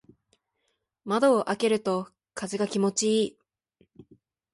[1.05, 3.37] 窓を開けると風が気持ちいい。